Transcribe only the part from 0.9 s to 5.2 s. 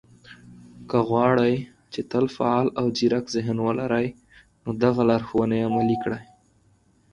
غواړئ، چې تل فعال او ځيرک ذهن ولرئ، نو دغه